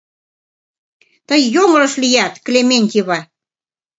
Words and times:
Тый 1.27 1.41
йоҥылыш 1.55 1.93
лият, 2.03 2.33
Клементьева! 2.45 3.19